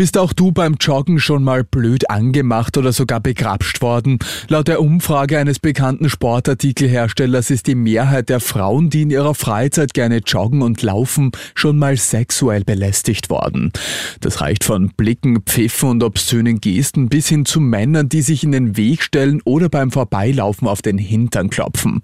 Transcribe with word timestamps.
Bist 0.00 0.16
auch 0.16 0.32
du 0.32 0.50
beim 0.50 0.76
Joggen 0.80 1.20
schon 1.20 1.44
mal 1.44 1.62
blöd 1.62 2.08
angemacht 2.08 2.78
oder 2.78 2.90
sogar 2.90 3.20
begrapscht 3.20 3.82
worden? 3.82 4.18
Laut 4.48 4.66
der 4.66 4.80
Umfrage 4.80 5.38
eines 5.38 5.58
bekannten 5.58 6.08
Sportartikelherstellers 6.08 7.50
ist 7.50 7.66
die 7.66 7.74
Mehrheit 7.74 8.30
der 8.30 8.40
Frauen, 8.40 8.88
die 8.88 9.02
in 9.02 9.10
ihrer 9.10 9.34
Freizeit 9.34 9.92
gerne 9.92 10.22
joggen 10.26 10.62
und 10.62 10.80
laufen, 10.80 11.32
schon 11.54 11.76
mal 11.76 11.98
sexuell 11.98 12.64
belästigt 12.64 13.28
worden. 13.28 13.72
Das 14.20 14.40
reicht 14.40 14.64
von 14.64 14.88
Blicken, 14.96 15.42
Pfiffen 15.42 15.90
und 15.90 16.02
obszönen 16.02 16.62
Gesten 16.62 17.10
bis 17.10 17.28
hin 17.28 17.44
zu 17.44 17.60
Männern, 17.60 18.08
die 18.08 18.22
sich 18.22 18.42
in 18.42 18.52
den 18.52 18.78
Weg 18.78 19.02
stellen 19.02 19.42
oder 19.44 19.68
beim 19.68 19.90
Vorbeilaufen 19.90 20.66
auf 20.66 20.80
den 20.80 20.96
Hintern 20.96 21.50
klopfen. 21.50 22.00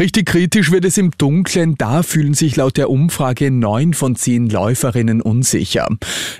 Richtig 0.00 0.26
kritisch 0.26 0.72
wird 0.72 0.84
es 0.84 0.98
im 0.98 1.12
Dunkeln, 1.16 1.76
da 1.78 2.02
fühlen 2.02 2.34
sich 2.34 2.56
laut 2.56 2.76
der 2.76 2.90
Umfrage 2.90 3.52
neun 3.52 3.94
von 3.94 4.16
zehn 4.16 4.50
Läuferinnen 4.50 5.22
unsicher. 5.22 5.86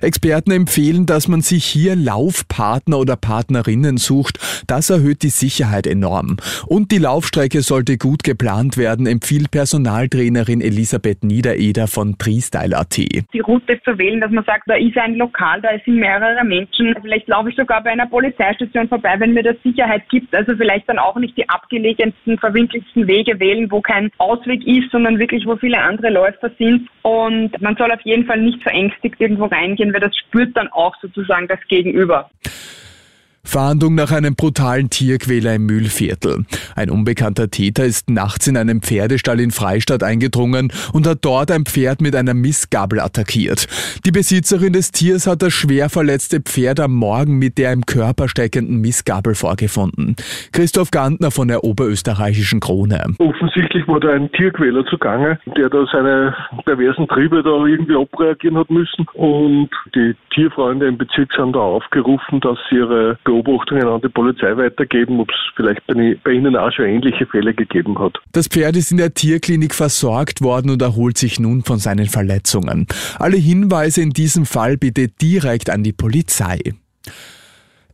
Experten 0.00 0.50
empfehlen, 0.50 0.95
empfehlen, 0.96 1.06
dass 1.06 1.28
man 1.28 1.40
sich 1.40 1.64
hier 1.64 1.94
Laufpartner 1.94 2.98
oder 2.98 3.16
Partnerinnen 3.16 3.96
sucht. 3.98 4.38
Das 4.66 4.90
erhöht 4.90 5.22
die 5.22 5.28
Sicherheit 5.28 5.86
enorm. 5.86 6.36
Und 6.66 6.90
die 6.90 6.98
Laufstrecke 6.98 7.60
sollte 7.60 7.98
gut 7.98 8.22
geplant 8.24 8.76
werden, 8.76 9.06
empfiehlt 9.06 9.50
Personaltrainerin 9.50 10.60
Elisabeth 10.60 11.22
Niedereder 11.24 11.86
von 11.86 12.16
Freestyle.at. 12.20 12.96
Die 12.96 13.40
Route 13.40 13.80
zu 13.84 13.98
wählen, 13.98 14.20
dass 14.20 14.30
man 14.30 14.44
sagt, 14.44 14.64
da 14.66 14.74
ist 14.74 14.96
ein 14.96 15.16
Lokal, 15.16 15.60
da 15.60 15.68
sind 15.84 15.96
mehrere 15.96 16.44
Menschen. 16.44 16.94
Vielleicht 17.00 17.28
laufe 17.28 17.50
ich 17.50 17.56
sogar 17.56 17.82
bei 17.82 17.90
einer 17.90 18.06
Polizeistation 18.06 18.88
vorbei, 18.88 19.16
wenn 19.18 19.34
mir 19.34 19.42
das 19.42 19.56
Sicherheit 19.62 20.08
gibt. 20.08 20.34
Also 20.34 20.56
vielleicht 20.56 20.88
dann 20.88 20.98
auch 20.98 21.16
nicht 21.16 21.36
die 21.36 21.48
abgelegensten, 21.48 22.38
verwinkelsten 22.38 23.06
Wege 23.06 23.38
wählen, 23.38 23.70
wo 23.70 23.80
kein 23.80 24.10
Ausweg 24.18 24.66
ist, 24.66 24.90
sondern 24.90 25.18
wirklich, 25.18 25.46
wo 25.46 25.56
viele 25.56 25.78
andere 25.78 26.10
Läufer 26.10 26.50
sind. 26.58 26.88
Und 27.02 27.60
man 27.60 27.76
soll 27.76 27.92
auf 27.92 28.00
jeden 28.02 28.26
Fall 28.26 28.40
nicht 28.40 28.62
verängstigt 28.62 29.20
irgendwo 29.20 29.46
reingehen, 29.46 29.92
weil 29.92 30.00
das 30.00 30.16
spürt 30.16 30.56
dann 30.56 30.68
auch 30.76 30.94
sozusagen 31.00 31.48
das 31.48 31.60
Gegenüber. 31.68 32.30
Fahndung 33.56 33.94
nach 33.94 34.12
einem 34.12 34.34
brutalen 34.34 34.90
Tierquäler 34.90 35.54
im 35.54 35.64
Mühlviertel. 35.64 36.44
Ein 36.74 36.90
unbekannter 36.90 37.50
Täter 37.50 37.86
ist 37.86 38.10
nachts 38.10 38.46
in 38.48 38.58
einen 38.58 38.82
Pferdestall 38.82 39.40
in 39.40 39.50
Freistadt 39.50 40.02
eingedrungen 40.02 40.70
und 40.92 41.06
hat 41.06 41.20
dort 41.22 41.50
ein 41.50 41.64
Pferd 41.64 42.02
mit 42.02 42.14
einer 42.14 42.34
Missgabel 42.34 43.00
attackiert. 43.00 43.66
Die 44.04 44.10
Besitzerin 44.10 44.74
des 44.74 44.92
Tiers 44.92 45.26
hat 45.26 45.40
das 45.40 45.54
schwer 45.54 45.88
verletzte 45.88 46.42
Pferd 46.42 46.80
am 46.80 46.92
Morgen 46.92 47.38
mit 47.38 47.56
der 47.56 47.72
im 47.72 47.86
Körper 47.86 48.28
steckenden 48.28 48.82
Missgabel 48.82 49.34
vorgefunden. 49.34 50.16
Christoph 50.52 50.90
Gantner 50.90 51.30
von 51.30 51.48
der 51.48 51.64
Oberösterreichischen 51.64 52.60
Krone. 52.60 53.14
Offensichtlich 53.16 53.88
wurde 53.88 54.12
ein 54.12 54.30
Tierquäler 54.32 54.84
zugange, 54.84 55.38
der 55.56 55.70
da 55.70 55.86
seine 55.90 56.36
perversen 56.66 57.08
Triebe 57.08 57.42
da 57.42 57.64
irgendwie 57.64 57.96
abreagieren 57.96 58.58
hat 58.58 58.68
müssen 58.68 59.06
und 59.14 59.70
die 59.94 60.14
Tierfreunde 60.34 60.88
im 60.88 60.98
Bezirk 60.98 61.32
sind 61.32 61.56
da 61.56 61.60
aufgerufen, 61.60 62.40
dass 62.40 62.58
sie 62.68 62.76
ihre 62.76 63.18
Beobachtungen 63.24 63.45
an 63.46 64.00
die 64.02 64.08
Polizei 64.08 64.56
weitergeben, 64.56 65.20
ob 65.20 65.30
es 65.30 65.36
vielleicht 65.54 65.86
bei 65.86 66.30
Ihnen 66.30 66.56
auch 66.56 66.72
schon 66.72 66.86
ähnliche 66.86 67.26
Fälle 67.26 67.54
gegeben 67.54 67.98
hat. 67.98 68.18
Das 68.32 68.48
Pferd 68.48 68.76
ist 68.76 68.90
in 68.90 68.98
der 68.98 69.14
Tierklinik 69.14 69.74
versorgt 69.74 70.42
worden 70.42 70.70
und 70.70 70.82
erholt 70.82 71.18
sich 71.18 71.40
nun 71.40 71.62
von 71.62 71.78
seinen 71.78 72.06
Verletzungen. 72.06 72.86
Alle 73.18 73.36
Hinweise 73.36 74.02
in 74.02 74.10
diesem 74.10 74.46
Fall 74.46 74.76
bitte 74.76 75.08
direkt 75.08 75.70
an 75.70 75.82
die 75.82 75.92
Polizei. 75.92 76.58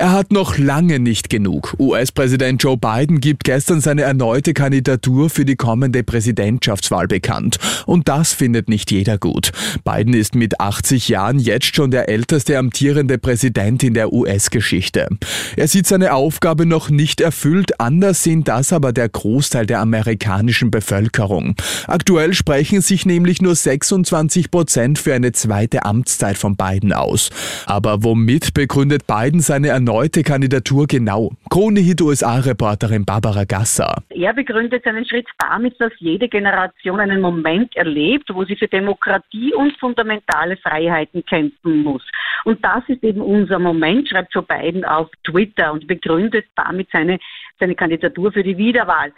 Er 0.00 0.12
hat 0.12 0.30
noch 0.30 0.58
lange 0.58 1.00
nicht 1.00 1.28
genug. 1.28 1.74
US-Präsident 1.80 2.62
Joe 2.62 2.76
Biden 2.76 3.20
gibt 3.20 3.42
gestern 3.42 3.80
seine 3.80 4.02
erneute 4.02 4.54
Kandidatur 4.54 5.28
für 5.28 5.44
die 5.44 5.56
kommende 5.56 6.04
Präsidentschaftswahl 6.04 7.08
bekannt. 7.08 7.58
Und 7.84 8.06
das 8.06 8.32
findet 8.32 8.68
nicht 8.68 8.92
jeder 8.92 9.18
gut. 9.18 9.50
Biden 9.82 10.14
ist 10.14 10.36
mit 10.36 10.60
80 10.60 11.08
Jahren 11.08 11.40
jetzt 11.40 11.74
schon 11.74 11.90
der 11.90 12.08
älteste 12.08 12.58
amtierende 12.58 13.18
Präsident 13.18 13.82
in 13.82 13.92
der 13.92 14.12
US-Geschichte. 14.12 15.08
Er 15.56 15.66
sieht 15.66 15.88
seine 15.88 16.12
Aufgabe 16.12 16.64
noch 16.64 16.90
nicht 16.90 17.20
erfüllt, 17.20 17.80
anders 17.80 18.22
sehen 18.22 18.44
das 18.44 18.72
aber 18.72 18.92
der 18.92 19.08
Großteil 19.08 19.66
der 19.66 19.80
amerikanischen 19.80 20.70
Bevölkerung. 20.70 21.56
Aktuell 21.88 22.34
sprechen 22.34 22.82
sich 22.82 23.04
nämlich 23.04 23.42
nur 23.42 23.56
26 23.56 24.52
Prozent 24.52 25.00
für 25.00 25.14
eine 25.14 25.32
zweite 25.32 25.84
Amtszeit 25.84 26.38
von 26.38 26.54
Biden 26.54 26.92
aus. 26.92 27.30
Aber 27.66 28.04
womit 28.04 28.54
begründet 28.54 29.08
Biden 29.08 29.40
seine 29.40 29.66
erneute 29.66 29.87
Kandidatur 30.22 30.86
genau? 30.86 31.30
Krone-Hit 31.48 32.02
USA-Reporterin 32.02 33.06
Barbara 33.06 33.44
Gasser. 33.44 34.02
Er 34.10 34.34
begründet 34.34 34.84
seinen 34.84 35.06
Schritt 35.06 35.26
damit, 35.38 35.80
dass 35.80 35.92
jede 35.98 36.28
Generation 36.28 37.00
einen 37.00 37.22
Moment 37.22 37.74
erlebt, 37.74 38.28
wo 38.34 38.44
sie 38.44 38.56
für 38.56 38.68
Demokratie 38.68 39.54
und 39.54 39.74
fundamentale 39.78 40.58
Freiheiten 40.58 41.24
kämpfen 41.24 41.82
muss. 41.82 42.02
Und 42.44 42.62
das 42.62 42.82
ist 42.88 43.02
eben 43.02 43.22
unser 43.22 43.58
Moment, 43.58 44.10
schreibt 44.10 44.34
Joe 44.34 44.42
Biden 44.44 44.84
auf 44.84 45.08
Twitter 45.24 45.72
und 45.72 45.86
begründet 45.86 46.44
damit 46.54 46.88
seine, 46.92 47.18
seine 47.58 47.74
Kandidatur 47.74 48.30
für 48.30 48.42
die 48.42 48.58
Wiederwahl. 48.58 49.12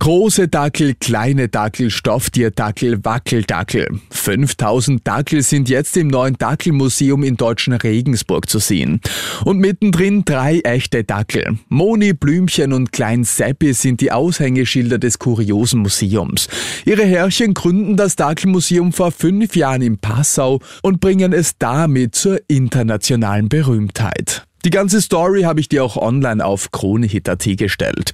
Große 0.00 0.48
Dackel, 0.48 0.94
kleine 0.94 1.50
Dackel, 1.50 1.90
Stofftierdackel, 1.90 3.04
Wackeldackel. 3.04 4.00
5000 4.08 5.06
Dackel 5.06 5.42
sind 5.42 5.68
jetzt 5.68 5.94
im 5.98 6.08
neuen 6.08 6.38
Dackelmuseum 6.38 7.22
in 7.22 7.36
deutschen 7.36 7.74
Regensburg 7.74 8.48
zu 8.48 8.60
sehen. 8.60 9.02
Und 9.44 9.58
mittendrin 9.58 10.24
drei 10.24 10.60
echte 10.60 11.04
Dackel. 11.04 11.58
Moni, 11.68 12.14
Blümchen 12.14 12.72
und 12.72 12.92
Klein 12.92 13.24
Seppi 13.24 13.74
sind 13.74 14.00
die 14.00 14.10
Aushängeschilder 14.10 14.96
des 14.96 15.18
kuriosen 15.18 15.80
Museums. 15.80 16.48
Ihre 16.86 17.04
Herrchen 17.04 17.52
gründen 17.52 17.98
das 17.98 18.16
Dackelmuseum 18.16 18.94
vor 18.94 19.12
fünf 19.12 19.54
Jahren 19.54 19.82
in 19.82 19.98
Passau 19.98 20.60
und 20.80 21.00
bringen 21.00 21.34
es 21.34 21.58
damit 21.58 22.14
zur 22.14 22.40
internationalen 22.48 23.50
Berühmtheit. 23.50 24.46
Die 24.64 24.70
ganze 24.70 25.00
Story 25.00 25.42
habe 25.42 25.60
ich 25.60 25.68
dir 25.70 25.82
auch 25.82 25.96
online 25.96 26.44
auf 26.44 26.70
kronehit.at 26.70 27.44
gestellt. 27.56 28.12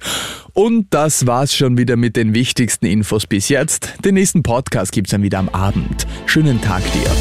Und 0.57 0.87
das 0.89 1.27
war's 1.27 1.53
schon 1.55 1.77
wieder 1.77 1.97
mit 1.97 2.15
den 2.15 2.33
wichtigsten 2.33 2.87
Infos 2.87 3.27
bis 3.27 3.47
jetzt. 3.47 3.93
Den 4.03 4.15
nächsten 4.15 4.41
Podcast 4.41 4.91
gibt's 4.91 5.11
dann 5.11 5.21
wieder 5.21 5.37
am 5.37 5.49
Abend. 5.49 6.07
Schönen 6.25 6.59
Tag 6.59 6.81
dir. 6.93 7.11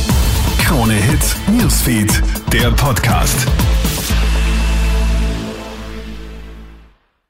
Krone 0.64 0.94
Hit 0.94 1.36
Newsfeed, 1.60 2.22
der 2.50 2.70
Podcast. 2.70 3.46